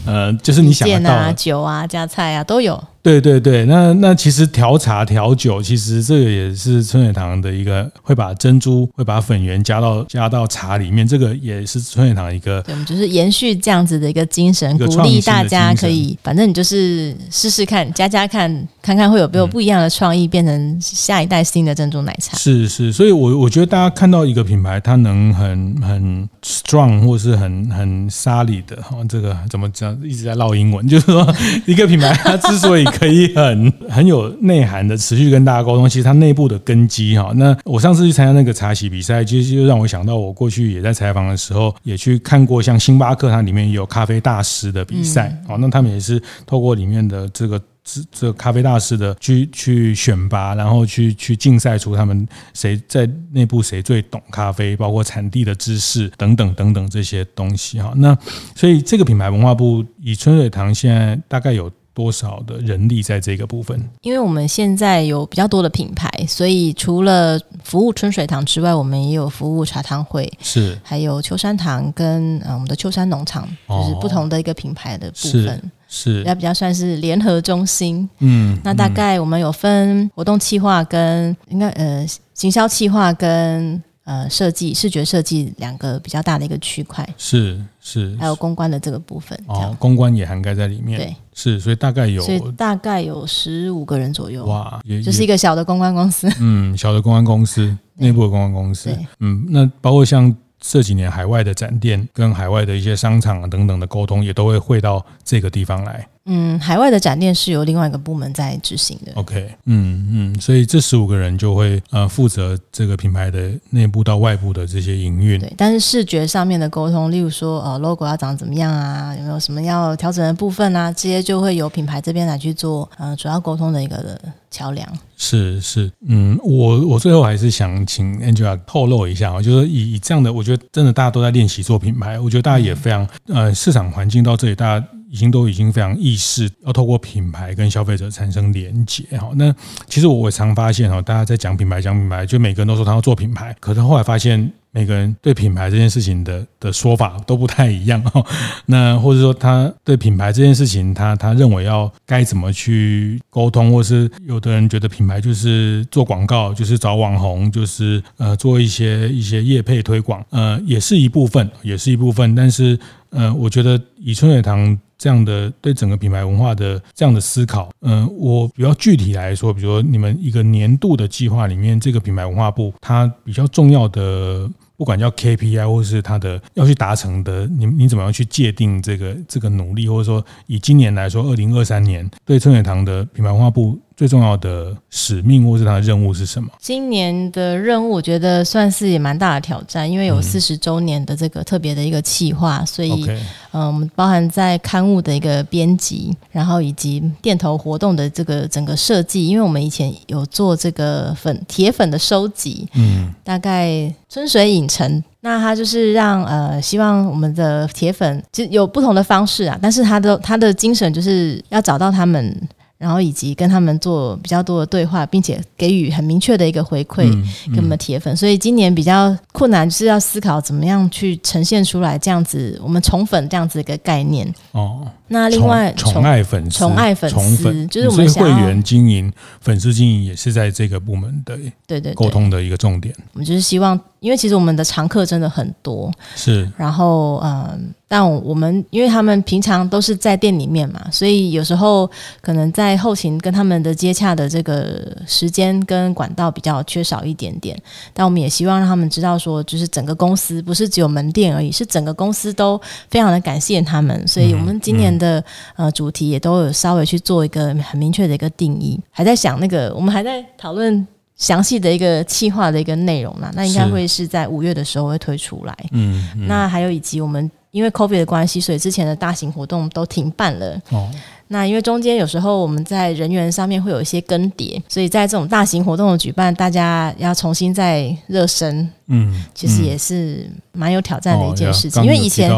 [0.06, 2.82] 呃，就是你想得到的酒啊，加菜啊都有。
[3.04, 12.62] 对对对，那那其实调茶调酒，其实这个也是春水堂的一个会把珍珠会把粉圆加到加到茶里面，这个也是春水堂一个。
[12.62, 22.38] 对，我们就是延续这样子的一个精神，鼓励大家可以，反正你就是试试看，加加看，看看会有没有不一样的创意，变成下一代新的珍珠奶茶。
[22.38, 29.94] 是是，所以我我觉得大家看到一个品牌，它能很很 strong 或是很很 solid 的哈，这个怎么讲？
[30.02, 31.36] 一直在唠英文，就是说
[31.68, 37.34] 一个品牌它之所以可以很很有内涵的持续跟大家沟通，其实它内部的根基哈。
[37.36, 45.58] 那我上次去参加那个茶席比赛，其实就让我想到我过去也在采访的时候，也去看过像星巴克，它里面有咖啡大师的比赛哦。
[45.60, 57.92] 那他们也是透过里面的这个这这个咖啡大师的去去选拔，然后去去竞赛出他们谁在内部谁最懂咖啡，包括产地的知识等等等等这些东西哈。
[57.98, 58.18] 那
[58.56, 61.72] 所以这个品牌文化部以春水堂现在大概有。
[61.94, 63.80] 多少的人力在这个部分？
[64.02, 78.10] 因为我们现在有比较多的品牌，所以除了服务春水堂之外，我们也有服务茶汤会，是还有秋山堂跟呃我们的秋山农场，就是不同的一个品牌的部分，哦、是要比较算是联合中心。
[78.20, 83.82] 嗯，那大概我们有分活动企划跟应该呃行销企划跟。
[84.06, 106.06] 呃，设计、视觉设计两个比较大的一个区块，是是，还有公关的这个部分，哦，公关也涵盖在里面，对，是，所以大概有，所以大概有十五个人左右，哇，也就是一个小的公关公司，嗯，小的公关公司， 内部的公关公司，对，嗯，那包括像这几年海外的展店跟海外的一些商场啊等等的沟通，也都会汇到这个地方来。
[106.26, 109.12] 嗯，海外的展店是由另外一个部门在执行的。
[109.16, 115.38] OK，嗯嗯，所以这十五个人就会呃负责这个品牌的内部到外部的这些营运。
[115.38, 124.88] 对，但是视觉上面的沟通，例如说呃 logo 要长怎么样啊，有没有什么要调整的部分啊，这些就会由品牌这边来去做呃主要沟通的一个的桥梁。
[125.18, 134.88] 是是，嗯，我我最后还是想请 Angela 透露一下啊，就是以以这样的，我觉得真的大家都在练习做品牌，我觉得大家也非常呃市场环境到这里，大家。
[135.14, 139.32] 已经都已经非常意识要透过品牌跟消费者产生连接哈。
[139.36, 139.54] 那
[139.88, 144.52] 其实我常发现哈，大家在讲品牌讲品牌，就每个人都说他要做品牌，可是后来发现。
[144.76, 148.26] 每个人对品牌这件事情的的说法都不太一样 哦。
[148.66, 162.34] 那或者说他对品牌这件事情，他他认为要该怎么去沟通，或是有的人觉得品牌就是做广告，就是找网红，就是呃做一些一些业配推广，呃也是一部分，也是一部分。
[162.34, 162.78] 但是
[163.12, 174.50] 呃，我觉得以春水堂这样的对整个品牌文化的这样的思考，嗯、我比较具体来说，比如说你们一个年度的计划里面，这个品牌文化部它比较重要的。
[174.84, 183.80] 不管叫 KPI 或是他的要去达成的，你你怎么样去界定这个这个努力，或者说以今年来说，二零二三年对春水堂的品牌文化部。
[183.96, 186.50] 最重要的使命或是他的任务是什么？
[186.60, 193.06] 今年的任务，我觉得算是也蛮大的挑战，因为有四十周年的这个特别的一个企划，所以，
[193.52, 212.36] 嗯，我们包含在刊物的一个编辑，然后以及店头活动的这个整个设计，因为我们以前有做这个粉铁粉的收集，嗯，大概春水影城，那他就是让呃，希望我们的铁粉其实有不同的方式啊，但是他的他的精神就是要找到他们。
[212.84, 217.10] 然后以及跟他们做比较多的对话，并且给予很明确的一个回馈
[217.46, 218.14] 给我们的铁粉。
[218.18, 224.30] 所以今年比较困难，就是要思考怎么样去呈现出来这样子，我们宠粉这样子一个概念。
[224.52, 229.10] 哦，那另外宠爱粉丝，宠爱粉丝就是我们会员经营、
[229.40, 232.94] 粉丝经营也是在这个部门的对对沟通的一个重点。
[233.14, 233.80] 我们就是希望。
[234.04, 236.46] 因为其实我们的常客真的很多，是。
[236.58, 241.88] 然后，嗯，但我们因为他们平常都是在店里面嘛，所以有时候
[242.22, 247.56] 可能在后勤跟他们的接洽的这个时间跟管道比较缺少一点点。
[247.94, 254.08] 但我们也希望让他们知道说，就是整个公司不是只有门店而已，是整个公司都非常的感谢他们。
[254.08, 255.24] 所以我们今年的
[255.56, 260.88] 呃主题也都有稍微去做一个很明确的一个定义，还在想那个，我们还在讨论。
[261.16, 265.56] 详细的一个企划的一个内容啦，那应该会是在五月的时候会推出来。
[265.72, 270.60] 嗯，嗯，那还有以及我们因为 COVID 的关系，所以之前的大型活动都停办了。
[270.72, 270.92] 哦。
[271.30, 281.82] 那因为中间有时候我们在人员上面会有一些更迭，所以在这种大型活动的举办，大家要重新再热身，嗯，其实也是蛮有挑战的一件事情。
[281.84, 282.30] 因为以前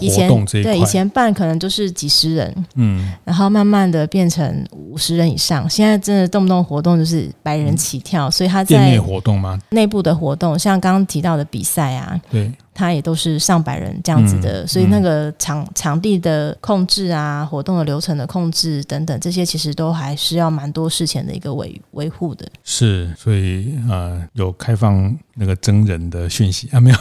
[0.00, 0.28] 以前
[0.62, 9.58] 对以前办可能都是几十人，嗯，然后慢慢的变成五十人以上，现在真的动不动活动就是百人起跳，所以他在店内活动吗？
[9.70, 12.52] 内部的活动，像刚刚提到的比赛啊，对。
[12.74, 22.44] 他也都是上百人这样子的，嗯、所以那个场场地的控制啊，活动的流程的控制等等，这些其实都还是要蛮多事前的一个维维护的。
[22.64, 26.80] 是，所以呃，有开放那个真人的讯息啊？
[26.80, 26.96] 没有？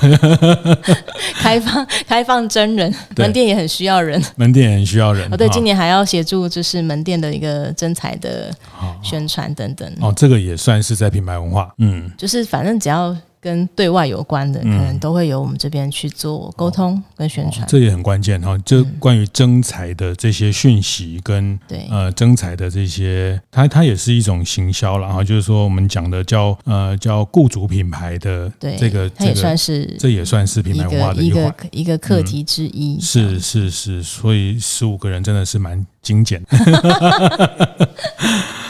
[1.42, 5.28] 开放开放真人，门店也很需要人，门店也很需要人。
[5.34, 8.56] 哦，对，今年还要协助就是门店的一个真才的
[9.02, 9.92] 宣传等等。
[10.00, 13.18] 哦，这个也算是在品牌文化，嗯，就是反正只要。
[13.44, 18.58] 跟对外有关的，可能都会由我们这边去做沟通跟宣传，嗯哦哦，这也很关键哈。
[18.60, 25.22] 就关于征才的这些讯息跟对呃征才的这些，它它也是一种行销了哈。
[25.22, 32.96] 就是说我们讲的叫呃叫雇主品牌的这个，它也算是这也算是品牌文化的一个一个一个课题之一。
[32.96, 36.42] 嗯、是是是，所以十五个人真的是蛮精简。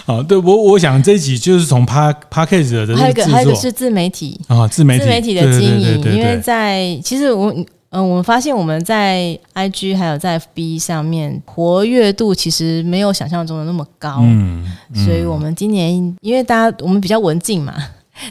[0.06, 17.74] 好，对我我想这一集就是从的这个，还有一个还有一个是自媒体啊，自媒体自媒体的经营，因为在其实我嗯、呃，我们发现我们在 IG 还有在 FB 上面活跃度其实没有想象中的那么高，嗯，嗯，所以我们今年因为大家我们比较文静嘛，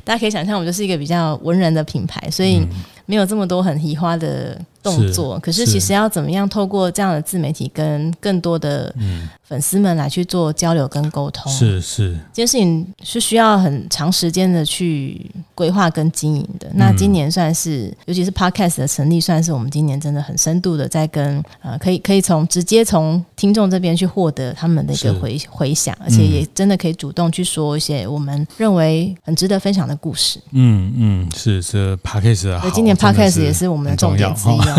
[0.05, 2.61] 大家可以想象我们就是一个比较文人的品牌，所以
[3.07, 4.61] 没有这么多很移花的。
[4.83, 8.95] 动作，可是其实要怎么样透过这样的自媒体跟更多的
[9.43, 16.71] 粉丝们来去做交流跟沟通，是是，这件事情是需要很长时间的去规划跟经营的。
[16.75, 30.41] 那今年算是，尤其是 Podcast 的成立，算是我们今年真的很深度的在跟呃，可以可以从直接从听众这边去获得他们的一个回回响，而且也真的可以主动去说一些我们认为很值得分享的故事。
[30.53, 34.72] 嗯嗯，是这 Podcast 好，今年 Podcast 也是我们的重点之一。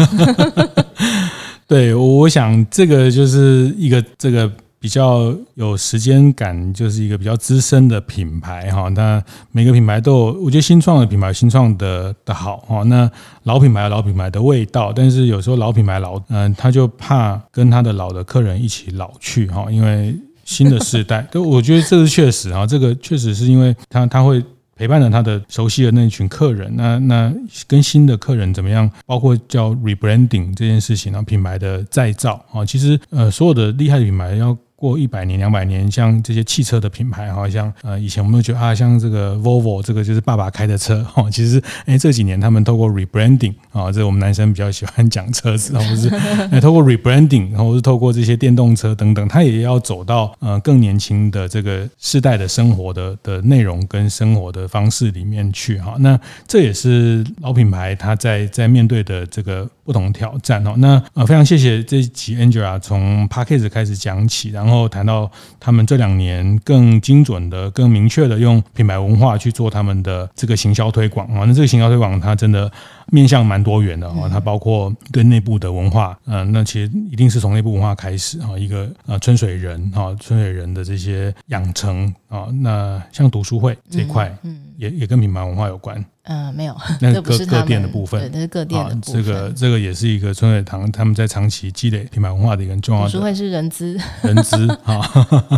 [1.68, 8.90] 对，我想这个就是一个这个比较有时间感，就是一个比较资深的品牌哈。
[8.90, 12.84] 那每个品牌都有，我觉得新创的品牌新创的的好哈。
[12.84, 13.10] 那
[13.44, 20.14] 老品牌有老品牌的味道，但是有时候老品牌老嗯，他就怕跟他的老的客人一起老去哈，因为
[20.44, 24.44] 新的世代， 都我觉得这是确实啊，这个确实是因为他他会。
[24.76, 26.74] 陪伴了他的熟悉的那群客人。
[26.76, 27.34] 那那
[27.68, 28.90] 跟新的客人怎么样？
[29.06, 34.58] 包括叫 rebranding 这件事情，然后品牌的再造啊，其实呃，所有的厉害的品牌要。
[34.84, 41.32] 过一百年、两百年，像这些汽车的品牌，好像呃，以前我们都觉得啊，像这个 Volvo，这个就是爸爸开的车哈。
[41.32, 46.10] 其实，哎，这几年他们透过 rebranding 啊，这个我们男生比较喜欢讲车子，或者是
[46.52, 55.96] 哎，透过 rebranding，然后是透过这些电动车等等，他也要走到呃更年轻的这个世代的生活的的内容跟生活的方式里面去哈。
[56.00, 60.74] 那这也是老品牌它在在面对的这个不同挑战哦。
[60.76, 64.73] 那呃，非常谢谢这一集 Angela 从 Podcast 开始讲起，然后。
[64.74, 71.28] 后谈到他们这两年更精准的、更明确的用品牌文化去做他们的这个行销推广。
[71.28, 72.72] 啊，那这个行销推广它真的
[73.12, 86.04] 面向蛮多元的啊，它包括对内部的文化，嗯，那其实一定是从内部文化开始啊，一个呃春水人哦，春水人的这些养成啊，那像读书会这一块，嗯，也也跟品牌文化有关。
[86.26, 89.22] 嗯、呃，没有， 那各各店的部分，对，那是各店的部分。
[89.22, 93.12] 这个这个也是一个春水堂他们在长期积累品牌文化的一个很重要的。
[93.12, 95.02] 读书会是人资，人资啊。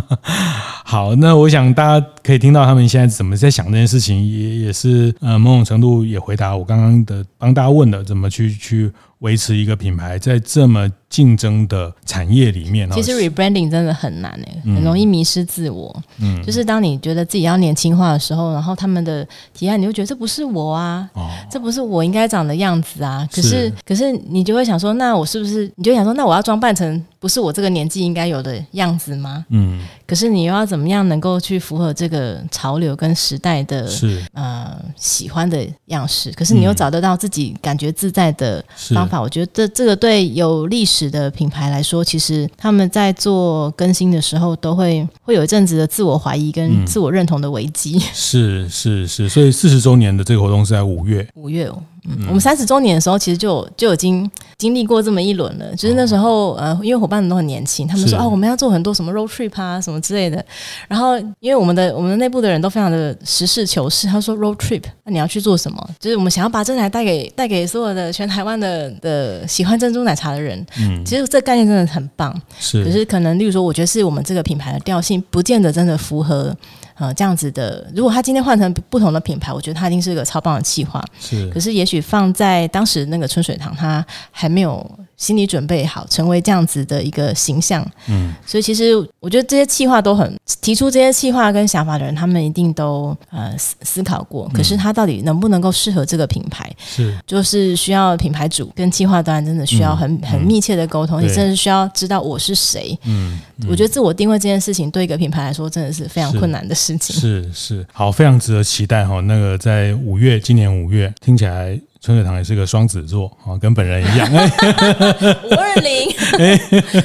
[0.84, 8.92] 好，那我想大家可以听到他们现在怎么在想这件事情，也也是呃某种程度也回答我刚刚的帮大家问的，怎么去去。
[9.20, 15.94] 维持一个品牌在这么竞争的产业里面，其实 rebranding 真的很难诶、欸，很容易迷失自我。
[16.18, 23.26] 嗯，就是当你觉得自己要年轻化的时候，然后他们的提案，你会觉得这不是我啊，哦、这不是我应该长的样子啊。
[23.32, 25.70] 可是，是可是你就会想说，那我是不是？
[25.76, 29.44] 你就想说，那我要装扮成不是我这个年纪应该有的样子吗？
[29.50, 29.80] 嗯。
[30.06, 36.30] 可是你又要怎么样能够去符合这个潮流跟时代的是呃喜欢的样式？
[36.30, 39.20] 可是你又找得到自己感觉自在的方法？
[39.20, 47.98] 我觉得这这个对有历史的品牌来说，其实他们在做更新的时候，都会会有一阵子的自我怀疑跟自我认同的危机。
[48.14, 51.28] 是是是，所以四十周年的这个活动是在五月。
[51.34, 51.82] 五月哦。
[52.08, 55.74] 嗯，我们三十周年的时候，其实就就已经经历过这么一轮了。
[55.74, 60.44] 就是那时候，呃，因为伙伴们都很年轻，他们说哦，我们要做很多什么 road trip 啊，什么之类的。
[60.88, 65.90] 然后，因为我们的我们的内部的人都非常的实事求是，他说 road trip，那你要去做什么？
[65.98, 70.64] 就是我们想要把这台带给带给所有的全台湾的的喜欢珍珠奶茶的人。
[70.78, 72.34] 嗯，其实这概念真的很棒。
[72.58, 76.56] 是，可是可能例如说，我觉得是我们这个品牌的调性，不见得真的符合。
[76.98, 81.04] 呃，这样子的，如果他今天换成不同的品牌，我觉得他一定是一个超棒的企划。
[81.20, 84.88] 是，可是也许放在当时那个春水堂，他还没有。
[85.16, 87.82] 心理准备好，成为这样子的一个形象。
[88.06, 94.50] 嗯，所以其实我觉得这些企划都很提出这些企划跟想法的人，他们一定都呃思思考过。
[94.52, 96.68] 可是他到底能不能够适合这个品牌？
[96.84, 102.98] 是，就是需要品牌主跟企划端真的需要很、嗯、很密切的沟通，你甚至需要知道我是谁。
[103.04, 103.38] 嗯，
[103.68, 107.14] 我觉得自我定位这件事情对一个品牌来说真的是非常困难的事情。
[107.14, 109.20] 是是，是，好，非常值得期待哈。
[109.20, 111.80] 那个在五月，今年五月听起来。
[112.06, 114.30] 春水堂也是个双子座啊，跟本人一样。
[114.30, 116.08] 五二零，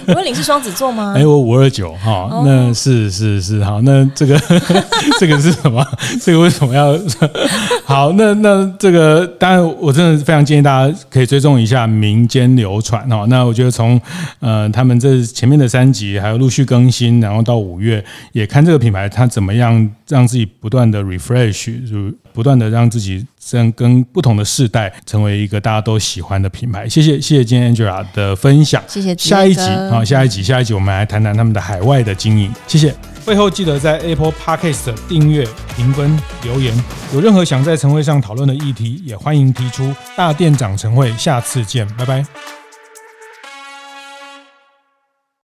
[0.14, 1.16] 五二零是双子座吗？
[1.18, 4.40] 哎，我五二九哈，那是是是好，那这个
[5.20, 5.84] 这个是什么？
[6.22, 6.96] 这个为什么要
[7.84, 8.12] 好？
[8.14, 13.26] 那那这个当然，我真的非常建议大家可以追踪一下民间流传哈。
[13.28, 14.00] 那我觉得从
[14.40, 23.26] 呃他们这前面的三集还有陆续更新，然后到五月也看这个品牌它怎么样让自己不断的 refresh，就不断的让自己。
[23.50, 26.88] 跟跟不同的世代成为一个大家都喜欢的品牌。
[26.88, 28.84] 谢谢谢谢今天 Angela 的分享。
[28.88, 29.16] 谢谢。
[29.18, 32.54] 下一集啊，下一集下一集我们来谈谈他们的海外的经营。
[32.68, 32.94] 谢谢。
[33.26, 36.74] 会后记得在 Apple Podcast 订阅、评分、留言。
[37.14, 39.94] 有任何想在晨会上讨论的议题，也欢迎提出。
[40.16, 42.61] 大店长晨会，下次见，拜拜。